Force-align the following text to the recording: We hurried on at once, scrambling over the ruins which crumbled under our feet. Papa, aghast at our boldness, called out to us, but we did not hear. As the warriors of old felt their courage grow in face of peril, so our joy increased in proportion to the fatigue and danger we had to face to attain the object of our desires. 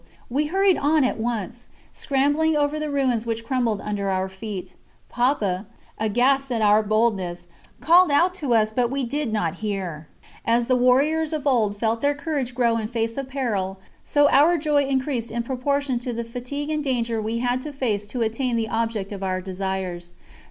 We 0.31 0.47
hurried 0.47 0.79
on 0.79 1.03
at 1.03 1.19
once, 1.19 1.67
scrambling 1.93 2.55
over 2.57 2.79
the 2.79 2.89
ruins 2.89 3.23
which 3.27 3.45
crumbled 3.45 3.79
under 3.81 4.09
our 4.09 4.27
feet. 4.27 4.73
Papa, 5.09 5.67
aghast 5.99 6.51
at 6.51 6.63
our 6.63 6.81
boldness, 6.81 7.45
called 7.81 8.09
out 8.09 8.33
to 8.41 8.55
us, 8.55 8.73
but 8.73 8.89
we 8.89 9.03
did 9.03 9.31
not 9.31 9.53
hear. 9.61 10.07
As 10.43 10.65
the 10.65 10.75
warriors 10.75 11.33
of 11.33 11.45
old 11.45 11.77
felt 11.77 12.01
their 12.01 12.15
courage 12.15 12.55
grow 12.55 12.77
in 12.77 12.87
face 12.87 13.15
of 13.15 13.29
peril, 13.29 13.79
so 14.03 14.27
our 14.29 14.57
joy 14.57 14.85
increased 14.85 15.29
in 15.29 15.43
proportion 15.43 15.99
to 15.99 16.13
the 16.13 16.23
fatigue 16.25 16.71
and 16.71 16.83
danger 16.83 17.21
we 17.21 17.37
had 17.37 17.61
to 17.61 17.71
face 17.71 18.07
to 18.07 18.23
attain 18.23 18.55
the 18.55 18.69
object 18.69 19.11
of 19.11 19.21
our 19.21 19.39
desires. 19.39 20.13